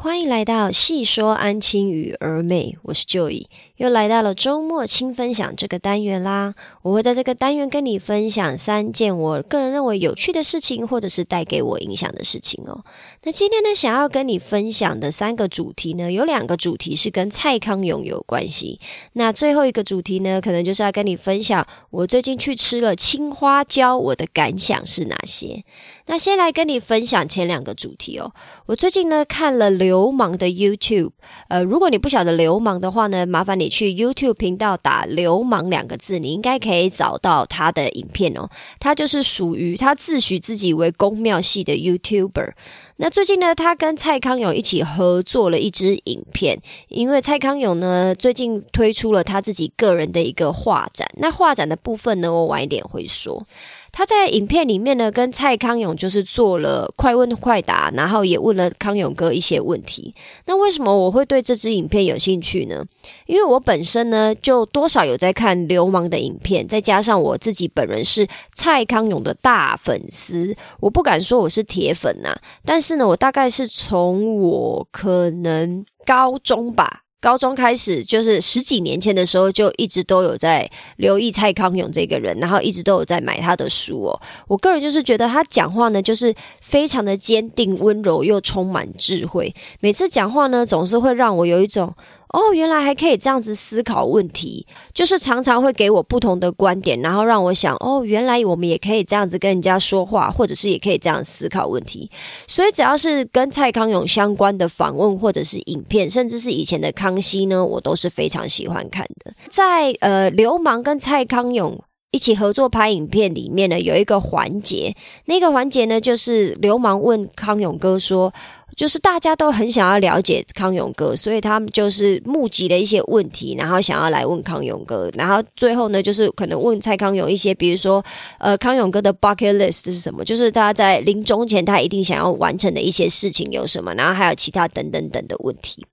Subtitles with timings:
[0.00, 3.46] 欢迎来到细说安亲与儿美，我是 Joy，
[3.78, 6.54] 又来到了周末轻分享这个单元啦。
[6.82, 12.84] 我会在这个单元跟你分享三件我个人认为有趣的事情，或者是带给我影响的事情哦。
[13.24, 18.78] 那今天呢，想要跟你分享的三个主题呢，有两个主题是跟蔡康永有关系。
[19.14, 25.64] 那最后一个主题呢，可能就是要跟你分享我最近去吃了青花椒，我的感想是哪些。
[26.06, 28.32] 那先来跟你分享前两个主题哦。
[28.66, 31.12] 我最近呢看了流氓的 YouTube，
[31.48, 38.50] 呃，如果你不晓得流氓的话呢，麻烦你去 YouTube 频道打“流氓”两个字，你应该可以找到他的影片哦。
[38.78, 42.52] 他就是属于他自诩自己为公庙系的 YouTuber。
[43.00, 51.08] 那最近呢，他跟蔡康永一起合作了一支影片，因为蔡康永呢最近推出了他自己个人的一个画展。
[51.18, 53.46] 那画展的部分呢，我晚一点会说。
[53.90, 60.14] 他在影片里面呢，跟蔡康永就是做了快问快答，然后也问了康永哥一些问题。
[60.44, 62.84] 那为什么我会对这支影片有兴趣呢？
[63.26, 77.02] 因为我本身呢，就多少有在看流氓的影片，再加上我自己本人是蔡康永的大粉丝，我不敢说我是铁粉呐，但是是呢，我大概是从我可能高中吧。
[77.20, 84.20] 高中开始就是十几年前的时候，就一直都有在留意蔡康永这个人，然后一直都有在买他的书哦。
[84.46, 91.94] 我个人就是觉得他讲话呢，就是非常的坚定、温柔又充满智慧，每次讲话呢，总是会让我有一种。
[92.30, 102.10] 哦，原来还可以这样子思考问题，就是常常会给我不同的观点，然后让我想，哦，原来我们也可以这样子跟人家说话，或者是也可以这样思考问题。
[102.46, 109.32] 所以只要是跟蔡康永相关的访问或者是影片，甚至是以前的康熙呢，我都是非常喜欢看的。
[109.48, 118.32] 在呃，流氓跟蔡康永一起合作拍影片里面呢，有一个环节，那个环节呢，就是流氓问康永哥说。
[118.78, 128.02] 就是大家都很想要了解康永哥，所以他们就是募集了一些问题，然后想要来问康永哥，然后最后呢，就是可能问蔡康永一些，比如说，
[128.38, 130.24] 呃，康永哥的 bucket list 是什么？
[130.24, 133.92] 就是他在临终前他一定想要完成的一些事情有什么？
[133.94, 135.84] 然后还有其他等等等的问题。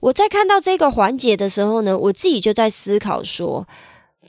[0.00, 3.68] 我在看到这个环节的时候呢，我自己就在思考说。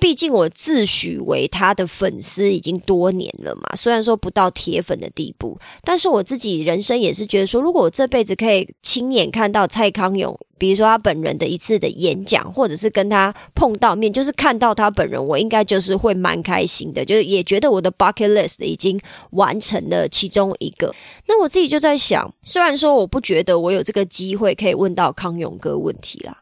[0.03, 18.99] 毕竟我自诩为他的粉丝已经多年了嘛，虽然说不到铁粉的地步，但是我自己人生也是觉得说，如果我这辈子可以亲眼看到蔡康永，比如说他本人的一次的演讲，或者是跟他碰到面，就是看到他本人，我应该就是会蛮开心的，就是也觉得我的 bucket list 已经
[19.29, 20.93] 完成了其中一个。
[21.27, 26.37] 那我自己就在想，虽然说我不觉得我有这个机会可以问到康永哥问题啦。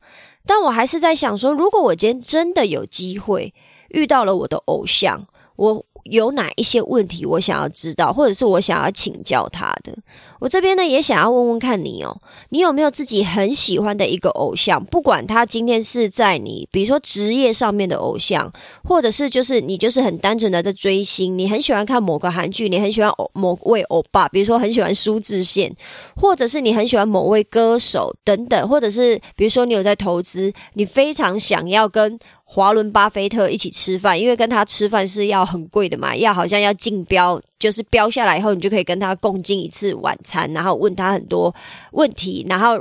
[0.46, 3.54] 但我还是在想说，如果我今天真的有机会
[3.90, 5.86] 遇到了我的偶像，我。
[6.12, 9.96] 有哪一些问题我想要知道，或者是我想要请教他的？
[10.42, 12.18] 我这边呢也想要问问看你哦，
[12.50, 14.84] 你有没有自己很喜欢的一个偶像？
[14.84, 18.52] 不管他今天是在你，比如说职业上面的偶像，
[18.84, 25.72] 或者是就是你就是很单纯的在追星，你很喜欢看某个韩剧，你很喜欢某位欧巴，比如说很喜欢苏志燮，
[26.16, 32.20] 或者是你很喜欢某位歌手等等，或者是比如说你有在投资，你非常想要跟。
[32.54, 41.56] 华伦巴菲特一起吃饭，因为跟他吃饭是要很贵的嘛，要好像要竞标，就是标下来以后，你就可以跟他共进一次晚餐，然后问他很多
[41.94, 42.78] 问题，然后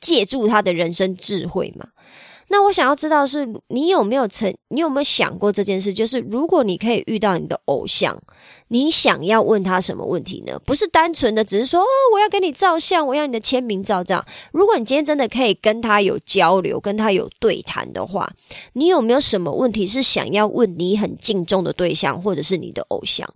[0.00, 1.86] 借助他的人生智慧嘛。
[2.52, 5.94] 那我想要知道是，你有没有曾，你有没有想过这件事？
[5.94, 8.20] 就是如果你可以遇到你的偶像，
[8.66, 10.60] 你想要问他什么问题呢？
[10.66, 14.26] 不是单纯的只是说哦，我要跟你照相，我要你的签名照这样。
[14.50, 18.28] 如果你今天真的可以跟他有交流，跟他有对谈的话，
[18.72, 23.32] 你有没有什么问题是想要问你很敬重的对象，或者是你的偶像？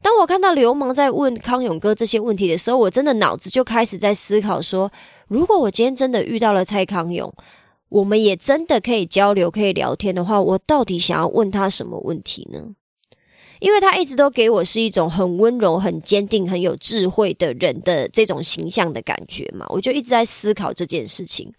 [0.00, 4.92] 当我看到流氓在问康永哥这些问题的时候，我真的脑子就开始在思考说，
[5.26, 7.34] 如果我今天真的遇到了蔡康永。
[7.94, 12.74] 我们也真的可以交流、可以聊天的话，我到底想要问他什么问题呢？
[13.60, 21.52] 因为他一直都给我是一种很温柔、很坚定、很有智慧的人的这种形象的感觉嘛，我就一直在思考这件事情。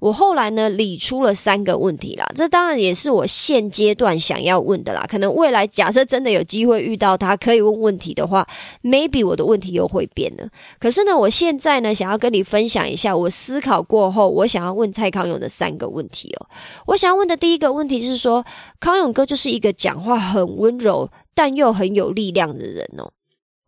[0.00, 5.04] 我后来呢理出了三个问题啦，这当然也是我现阶段想要问的啦。
[5.08, 8.46] 可能未来假设真的有机会遇到他可以问问题的话
[8.82, 10.48] ，maybe 我的问题又会变了。
[10.78, 16.46] 可是呢，我现在呢想要跟你分享一下我思考过后我想要问蔡康永的三个问题哦。
[16.86, 18.44] 我想要问的第一个问题是说，
[18.78, 23.10] 康永哥就是一个讲话很温柔但又很有力量的人哦。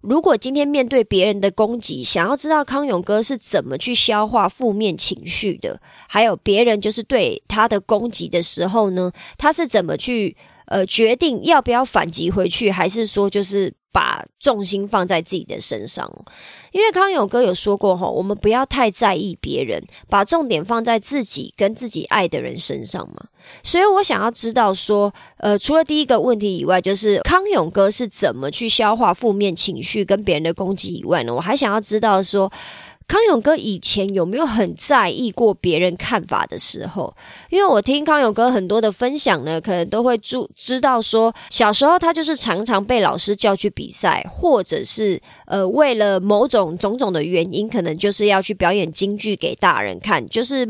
[0.03, 5.79] 如果今天面对别人的攻击，想要知道康永哥是怎么去消化负面情绪的，
[6.13, 10.37] 还有别人就是对他的攻击的时候呢，他是怎么去
[10.67, 16.11] 呃决定要不要反击回去，还是说就是把重心放在自己的身上，
[16.73, 23.27] 因为康永哥有说过哈，我们不要太在意别人，把重点放在自己跟自己爱的人身上嘛。
[23.63, 31.33] 所以我想要知道说，呃，除了第一个问题以外，就是康永哥是怎么去消化负面情绪跟别人的攻击以外呢？
[31.33, 32.51] 我还想要知道说。
[33.11, 37.13] 康永哥以前有没有很在意过别人看法的时候？
[37.49, 50.69] 因为我听康永哥很多的分享呢，可能都会注知道说，小时候他就是常常被老师叫去比赛，或者是呃为了某种种种的原因，可能就是要去表演京剧给大人看，就是。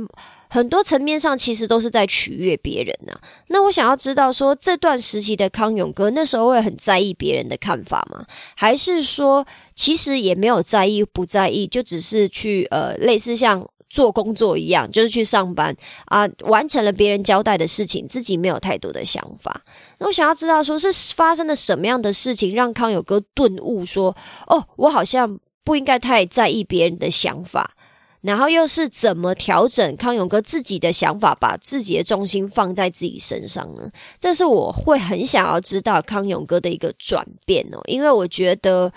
[0.51, 3.19] 很多层面上其实都是在取悦别人呐。
[3.47, 8.27] 那我想要知道说，这段时期的康永哥那时候会很在意别人的看法吗？
[8.57, 15.75] 还是说其实也没有在意不在意，就只是去呃类似像做工作一样，就是去上班
[16.07, 19.63] 啊，完成了别人交代的事情，自己没有太多的想法。
[19.99, 24.17] 那我想要知道说，是发生了什么样的事情让康永哥顿悟说，
[24.49, 27.77] 哦，我好像不应该太在意别人的想法。
[28.23, 33.91] 然后又是怎么调整康永哥自己的想法，把自己的重心放在自己身上呢？
[34.19, 38.93] 这是我会很想要知道康永哥的一个转变哦，因为我觉得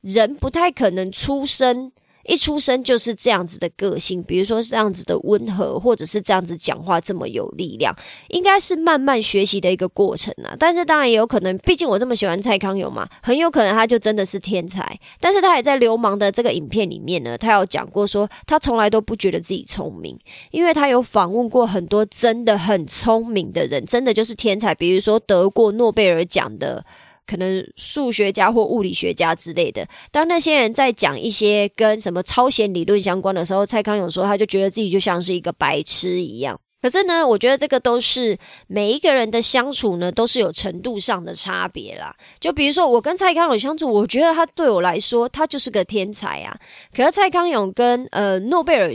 [0.00, 1.92] 人不太可能出生。
[2.24, 7.94] 一出生就是这样子的个性，比如说这样子的温和，或者是这样子讲话这么有力量，
[8.28, 10.56] 应该是慢慢学习的一个过程啊。
[10.58, 14.98] 但是当然也有可能，毕竟我这么喜欢蔡康永嘛，很有可能他就真的是天才。
[15.20, 20.18] 但是他也在流氓的这个影片里面呢，他有讲过说，他从来都不觉得自己聪明，
[20.50, 26.84] 因为他有访问过很多真的很聪明的人，真的就是天才，比如说得过诺贝尔奖的。
[27.26, 36.60] 可能数学家或物理学家之类的，当那些人在讲一些跟什么超弦理论相关的时候，蔡康永说他就觉得自己就像是一个白痴一样。
[36.82, 38.36] 可是呢，我觉得这个都是
[38.66, 42.14] 每一个人的相处呢，都是有程度上的差别啦。
[42.38, 46.54] 就比如说我跟蔡康永相处，我觉得他对我来说他就是个天才啊。
[46.94, 48.92] 可是蔡康永跟呃诺贝尔。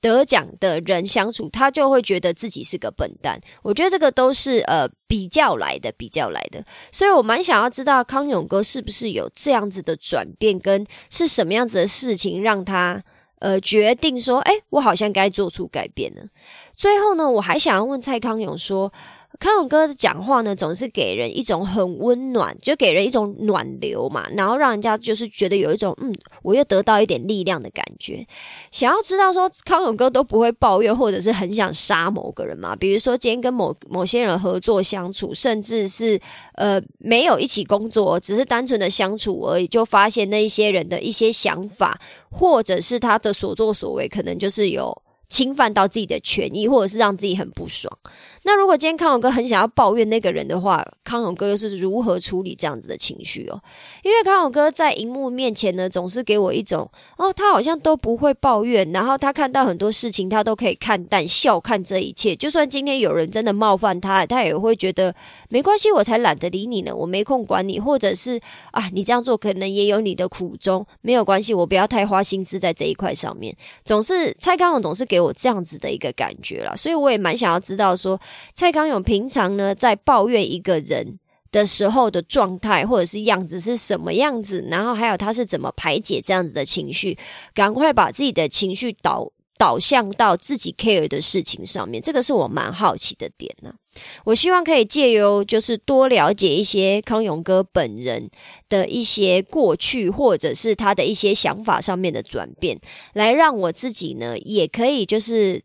[0.00, 3.40] 得奖的人相处，他就会觉得自己是个笨蛋。
[3.62, 6.64] 我觉得这个都是呃比较来的，比较来的。
[6.90, 13.02] 所以我蛮想要知道康永哥是不是有这样子的转变，跟是什么样子的事情让他
[13.40, 16.22] 呃决定说，哎，我好像该做出改变了。
[16.74, 18.92] 最后呢，我还想要问蔡康永说。
[19.40, 28.26] 康永哥的讲话呢，总是给人一种很温暖，就给人一种暖流嘛，然后让人家就是觉得有一种嗯，我又得到一点力量的感觉。
[28.70, 32.76] 想要知道说康永哥都不会抱怨，或者是很想杀某个人嘛？
[32.76, 36.20] 比如说今天跟某某些人合作相处，甚至是
[36.56, 41.98] 呃没有一起工作，只是单纯的相处而已，就发现那一些人的一些想法，
[42.30, 45.02] 或者是他的所作所为，可能就是有。
[45.30, 47.96] 侵犯到自己的权益，或者是让自己很不爽。
[48.50, 53.62] 那如果今天康永哥很想要抱怨那个人的话，康永哥又是如何处理这样子的情绪哦？
[54.02, 62.34] 因为康永哥在荧幕面前呢，总是给我一种哦，他好像都不会抱怨，然后他看到很多事情，他都可以看淡、笑看这一切。
[62.34, 65.14] 就算今天有人真的冒犯他，他也会觉得
[65.48, 68.40] 没关系，我才懒得理你呢，我没空管你，或者是
[68.72, 73.56] 啊，你这样做可能也有你的苦衷，没有关系，我不要太花心思在这一块上面。
[73.84, 78.20] 总是蔡康永总是给我这样子的一个感觉了，所以我也蛮想要知道说。
[78.54, 81.18] 蔡康永平常呢，在抱怨一个人
[81.52, 87.18] 的时候的状态或者是样子是什么样子，然后还有他是怎么排解这样子的情绪，
[87.52, 93.74] 赶快把自己的情绪导导向到自己 care 的事情上面，这个是我蛮好奇的点呢。
[94.24, 98.30] 我希望可以借由就是多了解一些康永哥本人
[98.68, 102.78] 的一些过去，或者是他的一些想法上面的转变，
[103.14, 105.62] 来让我自己呢也可以就是。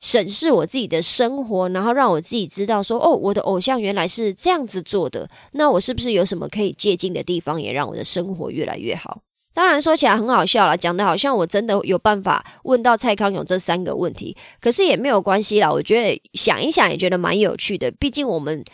[0.00, 9.20] 审视我自己的生活，然后让我自己知道说，哦，我的偶像原来是这样子做的，那我是不是有什么可以借鉴的地方，也让我的生活越来越好？
[9.52, 15.70] 当然说起来很好笑了，讲的好像我真的有办法问到蔡康永这三个问题，可是也没有关系啦。
[15.70, 18.64] 我觉得想一想也觉得蛮有趣的，毕竟我们。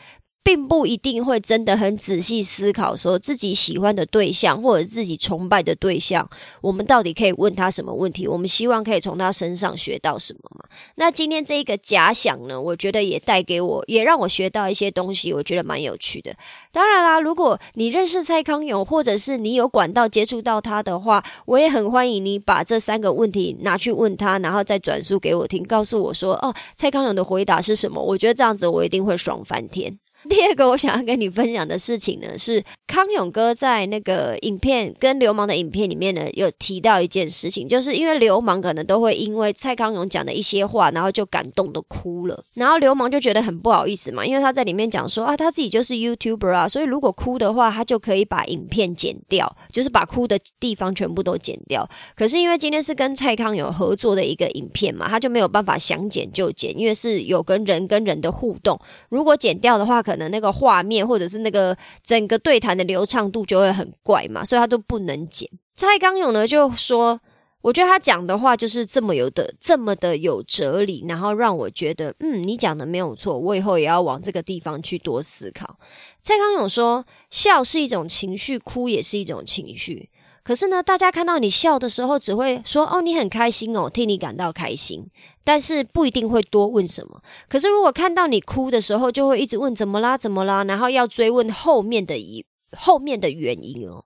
[0.47, 8.29] 并不一定会真的很仔细思考，说自己喜欢的对象或者自己崇拜的对象，我们到底可以问他什么问题？
[8.29, 10.65] 我们希望可以从他身上学到什么嘛？
[10.95, 16.33] 那今天这一个假想呢，我觉得也带给我，也让我学到一些东西，我觉得蛮有趣的。
[16.71, 28.01] 当然啦，如果你认识蔡康永，或者是你有管道接触到他的话，我也很欢迎你把这三个问题拿去问他，然后再转述给我听，告诉我说哦，蔡康永的回答是什么？
[28.01, 29.99] 我觉得这样子我一定会爽翻天。
[30.29, 51.89] 第二个我想要跟你分享的事情呢，是康永哥在那个影片跟流氓的影片里面呢，有提到一件事情，就是因为流氓可能都会因为蔡康永讲的一些话，然后就感动的哭了，然后流氓就觉得很不好意思嘛，因为他在里面讲说啊，他自己就是 YouTuber 啊，所以如果哭的话，他就可以把影片剪掉，就是把哭的地方全部都剪掉。
[52.17, 58.79] 可是因为今天是跟蔡康永合作的一个影片嘛，他就没有办法想剪就剪，因为是有跟人跟人的互动，
[59.09, 65.49] 如果剪掉的话，可能那个画面或者是那个整个对谈的流畅度就会很怪嘛，所以他都不能剪。
[65.77, 67.21] 蔡康永呢就说，
[67.61, 75.79] 我觉得他讲的话就是这么有的这么的有哲理，然后让我觉得，嗯，你讲的没有错，我以后也要往这个地方去多思考。
[76.23, 80.09] 蔡康永说，笑是一种情绪，哭也是一种情绪。
[80.47, 85.05] 可是呢，大家看到你笑的时候，只会说：“哦，你很开心哦，替你感到开心。”
[85.43, 87.21] 但是不一定会多问什么。
[87.49, 94.05] 可是如果看到你哭的时候，就会一直问怎么啦，怎么啦，然后要追问后面的一后面的原因哦。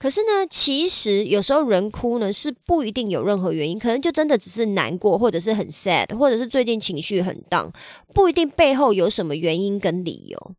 [0.00, 7.70] 可是呢，其实有时候人哭呢是不一定有任何原因，可能就真的只是难过，或者是很 sad，或者是最近情绪很 down，
[8.14, 10.52] 不一定背后有什么原因跟理由。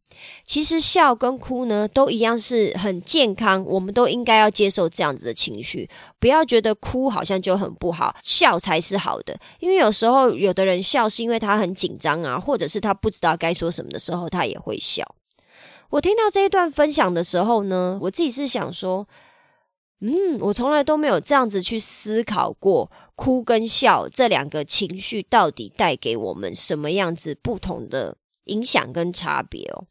[0.45, 9.35] 其实笑跟哭呢都一样是很健康，我们都应该要接受这样子的情绪，不要觉得哭好像就很不好，笑才是好的。
[9.59, 15.03] 因为有时候有的人笑是因为他很紧张啊，或者是他不知道该说什么的时候，他也会笑。
[15.89, 19.07] 我听到这一段分享的时候呢，我自己是想说。
[20.01, 29.85] 嗯，我从来都没有这样子去思考过，哭跟笑这两个情绪到底带给我们什么样子不同的影响跟差别哦。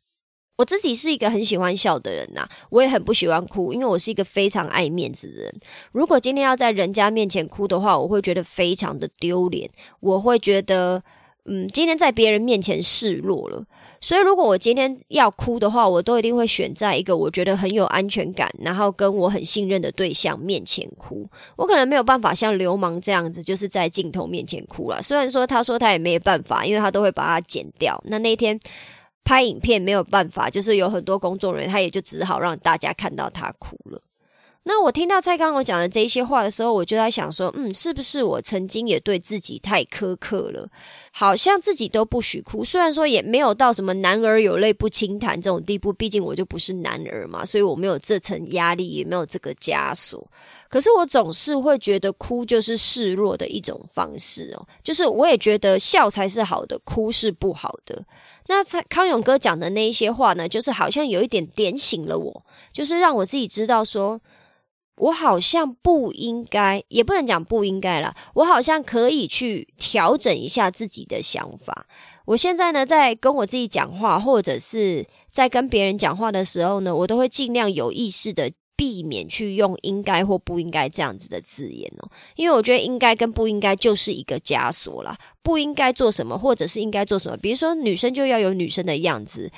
[0.57, 5.61] 我自己是一个很喜欢笑的人呐，我也很不喜欢哭，因为我是一个非常爱面子的人。
[5.93, 11.03] 如果今天要在人家面前哭的话，我会觉得非常的丢脸，我会觉得，
[11.45, 13.65] 嗯，今天在别人面前示弱了。
[14.01, 21.29] 所以，如果我今天要哭的话，我都一定会选在一个我觉得很有安全感，然后跟我很信任的对象面前哭。
[21.57, 25.03] 我可能没有办法像流氓这样子，就是在镜头面前哭了。
[25.03, 28.03] 虽然说他说他也没办法，因为他都会把它剪掉。
[28.07, 28.59] 那那天
[29.23, 34.01] 拍影片没有办法，就是有很多工作人员，他也就只好让大家看到他哭了。
[34.73, 40.69] 那我听到蔡康永讲的这一些话的时候，我就在想说，嗯，是不是我曾经也对自己太苛刻了？
[41.11, 50.25] 好像自己都不许哭，虽然说也没有到什么男儿有泪不轻弹这种地步，毕竟我就不是男儿嘛，所以我没有这层压力，也没有这个枷锁。
[50.69, 58.05] 可是我总是会觉得哭就是示弱的一种方式哦，就是我也觉得笑才是好的，哭是不好的。
[58.47, 64.21] 那蔡康永哥讲的那一些话呢，就是好像有一点点醒了我，就是让我自己知道说。
[65.01, 68.15] 我好像不应该，也不能讲不应该了。
[68.35, 71.87] 我好像可以去调整一下自己的想法。
[72.27, 82.09] 我现在呢，在跟我自己讲话，或者是在跟别人讲话的时候呢，我都会尽量有意识的避免去用“应该”或“不应该”这样子的字眼哦。
[82.37, 85.19] 因为我觉得“应该”跟“不应该”就是一个枷锁啦。
[85.43, 87.37] 不应该做什么，或者是应该做什么。
[87.39, 89.51] 比如说，女生就要有女生的样子。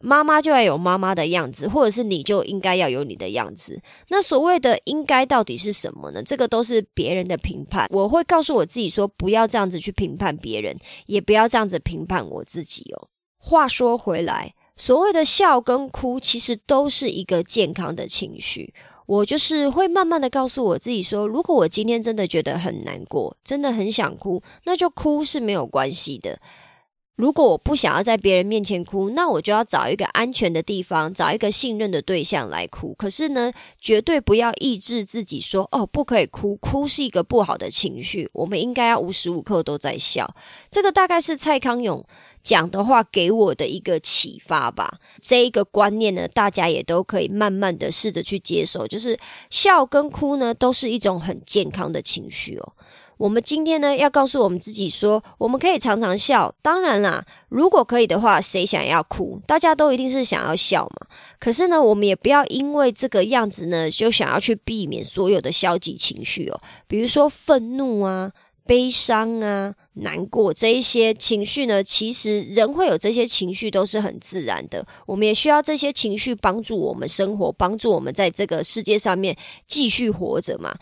[0.00, 3.80] 妈妈就要有妈妈的样子，或者是你就应该要有你的样子。
[4.08, 6.22] 那所谓的应该到底是什么呢？
[6.22, 7.88] 这个都是别人的评判。
[7.90, 10.76] 我会告诉我自己说，不要这样子去评判别人，
[11.06, 13.08] 也不要这样子评判我自己哦。
[13.38, 18.72] 话说回来，所谓的笑跟哭，其实都是一个健康的情绪。
[19.06, 26.38] 我就是会慢慢的告诉我自己说，如果我今天真的觉得很难过，真的很想哭，那就哭是没有关系的。
[27.18, 32.94] 如果我不想要在别人面前哭，那我就要找一个安全的地方，找一个信任的对象来哭。
[32.96, 38.30] 可是呢，绝对不要抑制自己说哦，不可以哭，哭是一个不好的情绪。
[38.32, 40.32] 我们应该要无时无刻都在笑。
[40.70, 42.06] 这个大概是蔡康永
[42.40, 45.00] 讲的话给我的一个启发吧。
[45.20, 49.18] 这一个观念呢，大家也都可以慢慢的试着去接受，就是
[49.50, 52.74] 笑跟哭呢，都是一种很健康的情绪哦。
[53.18, 56.54] 我们今天呢，要告诉我们自己说，我们可以常常笑。
[56.62, 59.40] 当然啦，如果可以的话，谁想要哭？
[59.44, 61.08] 大家都一定是想要笑嘛。
[61.40, 66.60] 可是呢，我们也不要因为这个样子呢，就想要去避免所有的消极情绪哦。
[66.86, 68.30] 比如说愤怒啊、
[68.64, 74.86] 悲伤啊、难过这一些情绪呢，其实人会有这些情绪都是很自然的。
[75.06, 80.76] 我们也需要这些情绪帮助我们生活，帮助我们在这个世界上面继续活着嘛。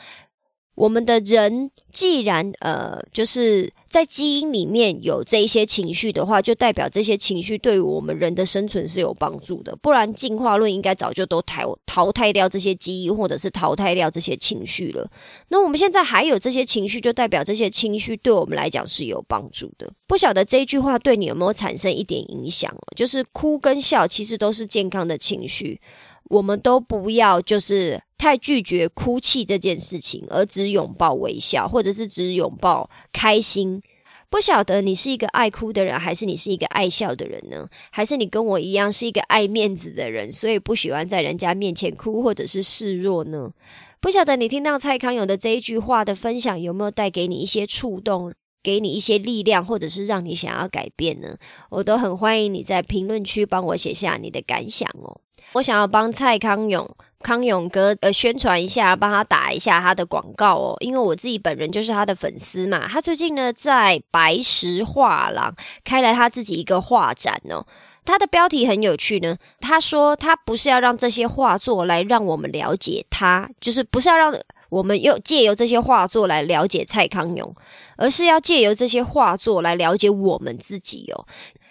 [0.77, 9.75] 我们的人既然呃，就是在基因里面有这一些情绪的话，就代表这些情绪对于我们人的生存是有帮助的。
[9.77, 15.11] 不然进化论应该早就都淘淘汰掉这些基因，或者是淘汰掉这些情绪了。
[15.49, 19.91] 那我们现在还有这些情绪，就代表这些情绪对我们来讲是有帮助的。
[20.07, 22.71] 不晓得这一句话对你有没有产生一点影响？
[22.95, 25.81] 就是哭跟笑其实都是健康的情绪。
[26.29, 33.83] 我们都不要就是太拒绝哭泣这件事情，而只拥抱微笑，或者是只拥抱开心。
[34.29, 37.69] 不晓得你是一个爱哭的人，还是你是一个爱笑的人呢？
[37.91, 43.53] 还是你跟我一样是一个爱面子的人，所以不喜欢在人家面前哭，或者是示弱呢？
[44.01, 48.33] 不晓得你听到蔡康永的这一句话的分享，有没有带给你一些触动，
[48.63, 51.37] 给你一些力量，或者是让你想要改变呢？
[51.71, 55.21] 我都很欢迎你在评论区帮我写下你的感想哦。
[55.53, 56.89] 我想要帮蔡康永
[57.27, 62.87] 康永哥呃宣传一下，帮他打一下他的广告哦，因为我自己本人就是他的粉丝嘛。
[62.87, 65.53] 他最近呢在白石画廊
[65.83, 67.67] 开了他自己一个画展哦，
[68.05, 69.37] 他的标题很有趣呢。
[69.61, 74.33] 他说他不是要让这些画作来让我们了解他，就是不是要让
[74.69, 77.53] 我们又借由这些画作来了解蔡康永，
[77.97, 81.27] 而是要借由这些画作来了解我们自己哦。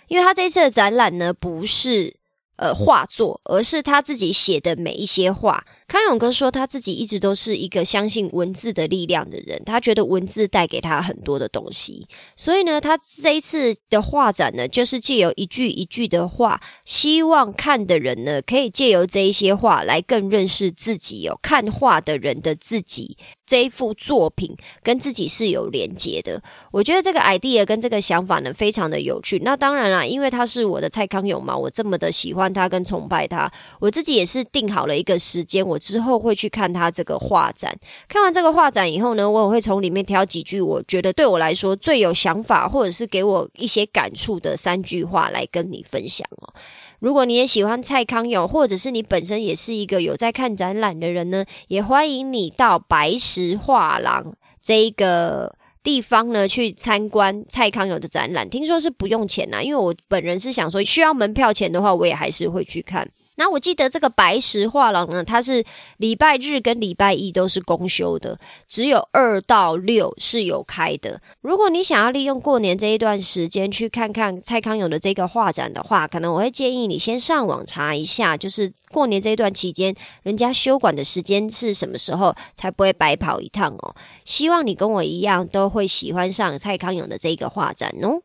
[0.09, 2.17] 因为他这次的展览呢不是。
[2.57, 5.65] 呃，画作，而是他自己写的每一些话。
[5.87, 12.07] 康永哥说，他自己一直都是一个相信文字的力量的人，他觉得文字带给他很多的东西。
[12.35, 21.37] 所以呢，他这一次的画展呢，就是借由一句一句的话，希望看的人呢，可以借由这一些话来更认识自己哦。
[21.41, 26.43] 看画的人的自己，这一幅作品跟自己是有连接的。
[26.71, 29.39] 我觉得这个 idea 跟这个想法呢，非常的有趣。
[29.45, 33.49] 那当然啦，因为他是我的蔡康永嘛，我这么的喜欢他跟崇拜他，
[33.79, 35.79] 我自己也是定好了一个时间我。
[35.85, 37.71] 之后会去看他这个画展，
[38.07, 46.51] 看完这个画展以后呢，我也会从里面挑几句我觉得对我来说最有想法，或者是给我一些感触的三句话来跟你分享哦。
[46.99, 58.49] 如果你也喜欢蔡康永，或者是你本身也是一个有在看展览的人呢，也欢迎你到白石画廊这一个地方呢去参观蔡康永的展览。
[58.49, 63.07] 听说是不用钱呐，因为我本人是想说需要门票钱的话，我也还是会去看。
[63.37, 65.63] 那我记得这个白石画廊呢，它是
[65.97, 71.21] 礼拜日跟礼拜一都是公休的，只有二到六是有开的。
[71.41, 83.95] 如果你想要利用过年这一段时间去看看蔡康永的这个画展的话，可能我会建议你先上网查一下，就是过年这一段期间，人家休馆的时间是什么时候，才不会白跑一趟哦。
[84.23, 88.21] 希望你跟我一样都会喜欢上蔡康永的这个画展哦。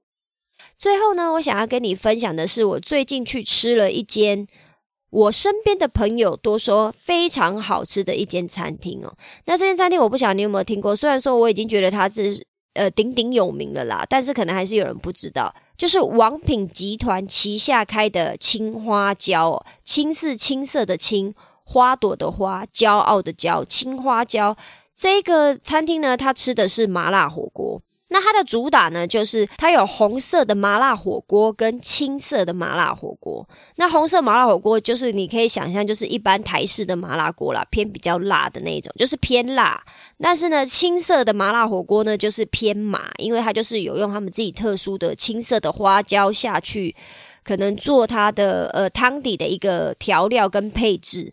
[0.79, 4.47] 最后呢，我想要跟你分享的是，我最近去吃了一间。
[5.11, 9.13] 我身边的朋友都说非常好吃的一间餐厅哦，
[9.47, 12.45] 那这间餐厅我不晓得你有没有听过，虽然说我已经觉得它是
[12.75, 24.57] 呃鼎鼎有名了啦，但是可能还是有人不知道，就是王品集团旗下开的青花椒哦，青是青色的青，花朵的花，骄傲的骄，青花椒。
[24.95, 27.83] 这个餐厅呢，它吃的是麻辣火锅。
[28.13, 33.49] 那它的主打呢，就是它有红色的麻辣火锅跟青色的麻辣火锅。
[33.77, 39.81] 那红色麻辣火锅就是你可以想象，就是一般台式的麻辣锅啦，偏比较辣的那种，就是偏辣。
[40.21, 46.97] 但是呢，青色的麻辣火锅呢，就是偏麻，因为它就是有用他们自己特殊的青色的花椒下去，
[47.45, 51.33] 可能做它的呃汤底的一个调料跟配置。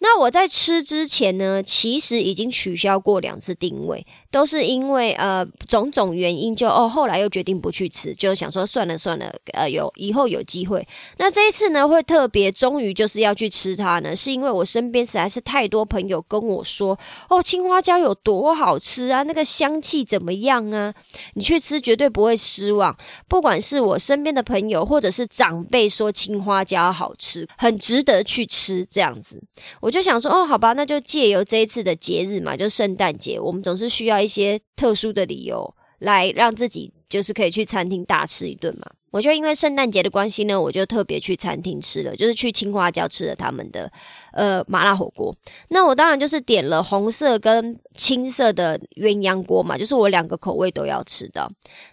[0.00, 4.04] 那我在吃之前呢，其实已经取消过两次定位。
[4.32, 10.84] 都是因为呃种种原因，就哦后来又决定不去吃，就想说算了算了，呃有以后有机会。
[11.18, 20.94] 那这一次呢，会特别终于就是要去吃它呢，是因为我身边实在是太多朋友跟我说，哦青花椒有多好吃啊，那个香气怎么样啊？
[21.34, 22.96] 你去吃绝对不会失望。
[23.28, 29.38] 不管是我身边的朋友，或者是长辈说青花椒好吃，很值得去吃这样子，
[29.82, 34.21] 我就想说哦好吧，那就借由这一次的节日嘛，就圣诞节，我们总是需要。
[34.22, 38.86] 一些特殊的理由来让自己就是可以去餐厅大吃一顿嘛？
[39.10, 43.92] 我就因为圣诞节的关系呢，我就特别去餐厅吃了，就是去青花椒吃了他们的
[44.32, 45.36] 呃麻辣火锅。
[45.68, 51.46] 那我当然就是点了红色跟青色的鸳鸯锅嘛，就是我两个口味都要吃的。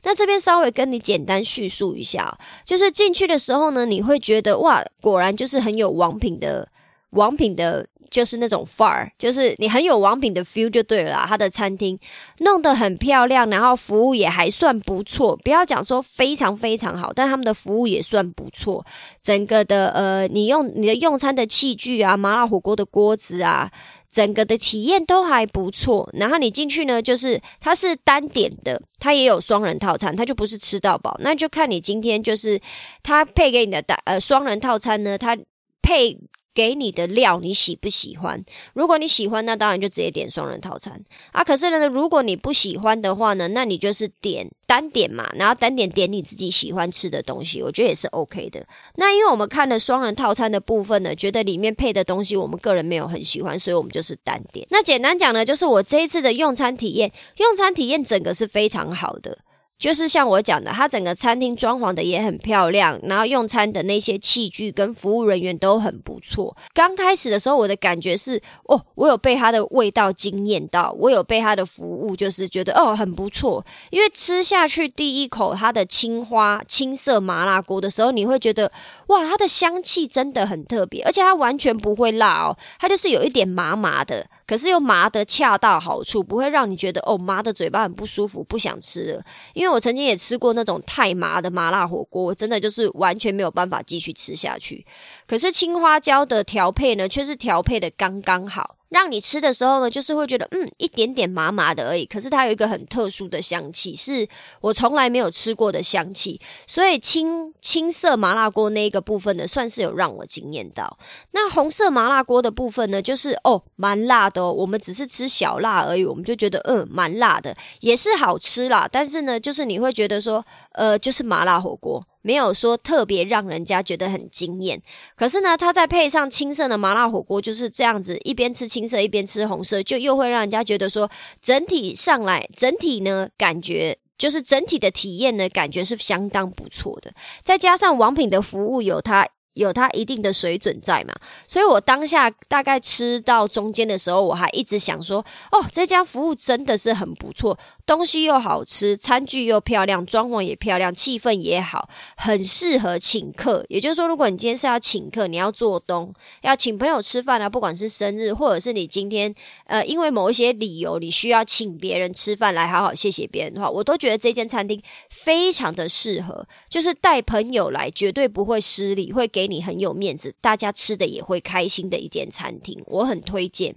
[0.04, 6.70] 那这边稍微跟你简单叙述一下，就是进去的时候呢，你会觉得哇，果然就是很有王品的
[7.10, 7.86] 王品的。
[8.10, 11.26] 就是那种范儿，就是你很有王品的 feel 就对了。
[11.28, 11.98] 他的餐厅
[12.40, 15.36] 弄得很漂亮，然后服务也还算不错。
[15.38, 18.86] 不要讲说非常非常好，但他们的服务也算不错。
[19.22, 23.72] 整个的呃，你用你的用餐的器具啊，麻辣火锅的锅子啊。
[24.12, 26.10] 整个的体验都还不错。
[26.14, 31.16] 然后你进去呢，就是它是单点的，它也有双人套餐，它就不是吃到饱。
[31.20, 32.60] 那就看你今天就是
[33.04, 35.38] 它配给你的单呃双人套餐呢，它
[35.84, 36.18] 配。
[36.54, 38.44] 给你的料你喜不喜欢？
[38.74, 41.44] 如果你喜欢，那当然就直接点双人套餐啊。
[41.44, 48.66] 可是呢，如果你不喜欢的话呢，那你就是点单点嘛，然后单点点你自己喜欢吃的东西，我觉得也是 OK 的。
[48.96, 54.68] 那因为我们看了双人套餐的部分呢，觉得里面配的东西我们个人没有很喜欢，所以我们就是单点。
[54.70, 59.40] 那简单讲呢，就是我这一次的用餐体验，用餐体验整个是非常好的。
[59.80, 66.56] 就是像我讲的，它整个餐厅装潢的也很漂亮，然后用餐的那些器具跟服务人员都很不错。
[66.74, 73.66] 刚开始的时候，我的感觉是，哦，我有被它的味道惊艳到，我有被它的服务，就是觉得哦很不错。
[73.90, 78.70] 因为吃下去第一口它的青花青色麻辣锅的时候，你会觉得
[79.08, 84.28] 哇，它的香气真的很特别，而且它完全不会辣哦，它就是有一点麻麻的。
[84.50, 89.24] 可是又麻的恰到好处，不会让你觉得哦麻的嘴巴很不舒服，不想吃了。
[89.54, 94.84] 因为我曾经也吃过那种太麻的麻辣火锅，我真的就是完全没有办法继续吃下去。
[95.28, 98.78] 可是青花椒的调配呢，却是调配的刚刚好。
[98.90, 102.06] 让你吃的时候呢，就是会觉得嗯，一点点麻麻的而已。
[102.06, 104.28] 可是它有一个很特殊的香气，是
[104.62, 106.42] 我从来没有吃过的香气。
[106.66, 110.98] 所以青青色麻辣锅那一个部分呢，算是有让我惊艳到。
[111.32, 114.52] 那红色麻辣锅的部分呢，就是哦，蛮辣的哦。
[114.52, 118.90] 我们只是吃小辣而已，我们就觉得嗯，蛮辣的，也是好吃啦。
[118.92, 122.04] 但是呢，就是你会觉得说，呃，就是麻辣火锅。
[122.22, 124.82] 没有说特别让人家觉得很惊艳，
[125.16, 131.10] 可是呢，它再配上青色的麻辣火锅，就是这样子，一边吃青色一边吃红色，就又会让人家觉得说，
[131.42, 137.14] 整体上来，整体呢感觉就是整体的体验呢，感觉是相当不错的。
[137.44, 141.14] 再加上王品的服务有它有它一定的水准在嘛，
[141.48, 145.20] 所以我当下大概吃到中间的时候，我还一直想说，
[145.52, 147.58] 哦，这家服务真的是很不错。
[147.90, 153.66] 东西又好吃，餐具又漂亮，装潢也漂亮，气氛也好，很适合请客。
[153.68, 159.34] 也就是说，如果你今天是要请客，你要做东，要请朋友吃饭啊，不管是生日，或者是你今天
[159.66, 173.76] 呃因为某一些理由，你需要请别人吃饭来好好谢谢别人的话，我都觉得这间餐厅非常的适合，就是带朋友来绝对不会失礼，会给你很有面子，大家吃的也会开心的一间餐厅，我很推荐。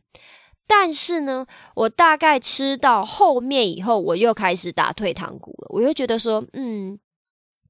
[0.74, 5.66] 但是呢，我大概吃到后面以后，我又开始打退堂鼓了。
[5.68, 6.98] 我又觉得说，嗯，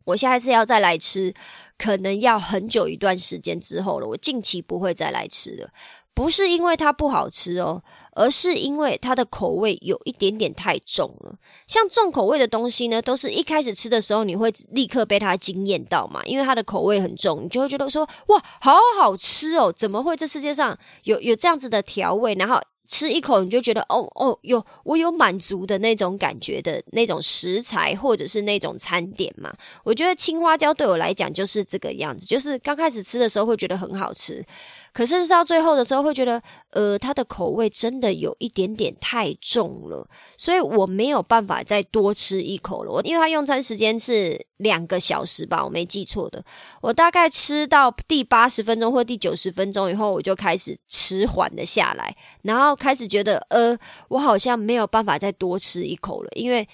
[0.05, 1.35] 我下一次要再来吃，
[1.77, 4.07] 可能要很久一段时间之后了。
[4.07, 5.71] 我近期不会再来吃了，
[6.15, 11.37] 不是因为它不好吃哦，而是因为它的口味有一点点太重了。
[11.67, 19.71] 像重口味的东西呢，都是一开始吃的时候，你会立刻被它惊艳到嘛，因为它的口味很重，你就会觉得说，哇，好好吃哦！
[19.71, 22.33] 怎么会这世界上有有这样子的调味？
[22.35, 22.59] 然后。
[22.87, 29.53] 吃一口你就觉得哦哦有我有满足的那种感觉的那种食材或者是那种餐点嘛？
[29.85, 34.45] 我觉得青花椒对我来讲就是这个样子，就是刚开始吃的时候会觉得很好吃。
[34.93, 42.93] 可是到最后的时候，会觉得，呃，它的口味真的有一点点太重了，所以我没有办法再多吃一口了。
[42.93, 46.45] 我因为它用餐时间是两个小时吧，我没记错的。
[46.83, 53.75] 我大概吃到第八十分钟或第九十分钟以后，我就开始迟缓的下来，然后开始觉得，呃，
[54.09, 56.69] 我好像没有办法再多吃一口了，因为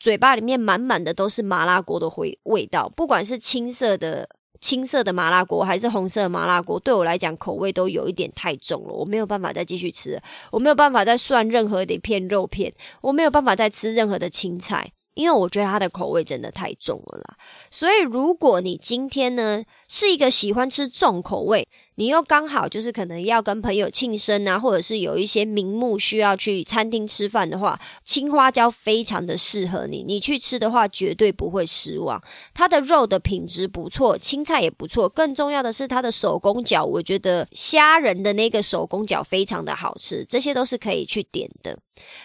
[0.00, 4.28] 嘴巴里面满满的都是麻辣锅的味味道，不管是青色的。
[4.60, 10.20] 青色的麻辣锅还是红色的麻辣锅，对我来讲口味都有一点太重了，我没有办法再继续吃，
[10.50, 14.92] 我没有办法再涮任何的一片肉片，我没有办法再吃任何的青菜。
[15.14, 17.36] 因为我觉得它的口味真的太重了啦，
[17.68, 21.66] 所以如果你今天呢是一个喜欢吃重口味，
[22.00, 30.02] 你又刚好就是可能要跟朋友庆生啊，或者是有一些名目需要去餐厅吃饭的话，青花椒非常的适合你。
[30.02, 32.18] 你去吃的话，绝对不会失望。
[32.54, 41.78] 它的肉的品质不错，青菜也不错，更重要的是它的手工饺，我觉得虾仁的那个手工饺非常的好吃，这些都是可以去点的。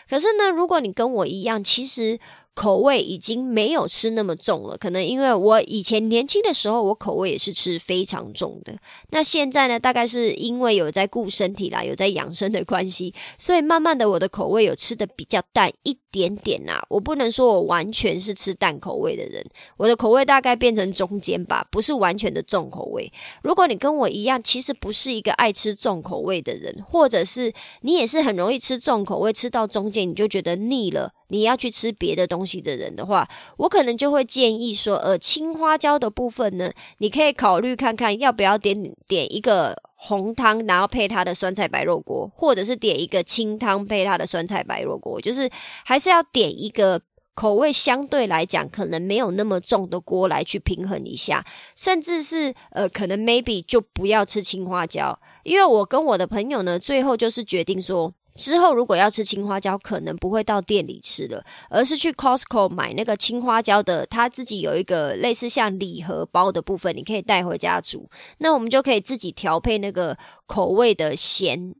[0.09, 2.17] 可是呢，如果你跟我一样，其实。
[2.55, 8.73] 口味已经没有吃那么重了，可能因为我以前年轻的时候，我口味也是吃非常重的。
[9.09, 16.81] 那现在呢，大概是因为有在顾身体啦，有在养生的关系，所以慢慢的我的口味有吃的比较淡一点点啦。
[16.87, 23.11] 我不能说我完全是吃淡口味的人，我的口味大概变成中间吧，不是完全的重口味。
[23.43, 31.11] 如果你跟我一样，其实不是一个爱吃重口味的人，或者是你也是很容易吃重口味，吃到中间你就觉得腻了。
[31.29, 33.27] 你要去吃别的东东西的人的话，
[33.57, 45.49] 我可能就会建议说，呃，青花椒的部分呢，你可以考虑看看要不要点点一个红汤，然后配它的酸菜白肉锅，或者是点一个清汤配它的酸菜白肉锅，就是
[45.83, 47.01] 还是要点一个
[47.33, 51.43] 口味相对来讲可能没有那么重的锅来去平衡一下，
[51.75, 58.13] 甚至是呃，可能 maybe 就不要吃青花椒，因为我跟我的朋友呢，最后就是决定说。
[58.35, 68.09] 之后，如果要吃青花椒，可能不会到店里吃了，而是去 Costco 买那个青花椒的，它自己有一个类似像礼盒包的部分，你可以带回家煮。
[68.39, 71.75] 那我们就可以自己调配那个口味的咸。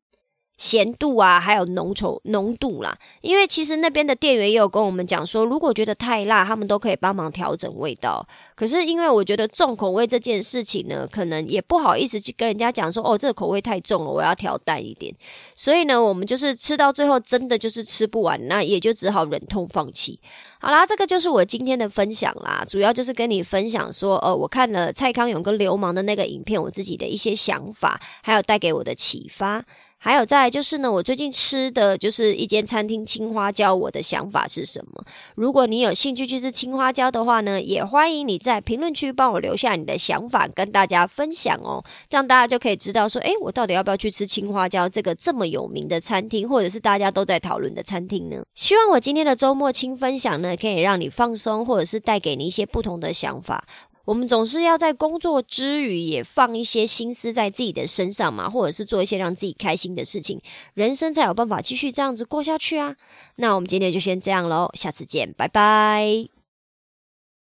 [0.58, 8.26] 咸度啊，还有浓稠浓度啦，因为其实那边的店员也有跟我们讲说，如果觉得太辣，他们都可以帮忙调整味道。
[8.56, 15.14] 可是因为我觉得重口味这件事情呢，可能也不好意思去跟人家讲说，哦，这个口味太重了，我要调淡一点。
[15.56, 20.20] 所以呢，我们就是吃到最后，真的就是吃不完，那也就只好忍痛放弃。
[20.60, 29.64] 好啦，这个就是我今天的分享啦，主要就是跟你分享说，呃，我看了蔡康永跟流氓的那个影片，我自己的一些想法，还有带给我的启发。
[29.98, 35.04] 还有再就是呢，我最近吃的就是一间餐厅青花椒，我的想法是什么？
[35.34, 41.84] 如果你有兴趣去吃青花椒的话呢，也欢迎你在评论区帮我留下你的想法，跟大家分享哦。
[42.08, 48.44] 这样大家就可以知道说，诶，我到底要不要去吃青花椒这个这么有名的餐厅，或者是大家都在讨论的餐厅呢？
[48.54, 53.66] 希望我今天的周末轻分享呢，可以让你放松，或者是带给你一些不同的想法。
[54.06, 60.40] 我们总是要在工作之余也放一些心思在自己的身上嘛，或者是做一些让自己开心的事情，
[60.74, 62.96] 人生才有办法继续这样子过下去啊。
[63.36, 66.35] 那我们今天就先这样喽，下次见，拜拜。